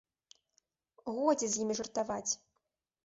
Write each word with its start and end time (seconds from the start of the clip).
Годзе 1.19 1.45
з 1.53 1.63
імі 1.65 1.73
жартаваць. 1.81 2.29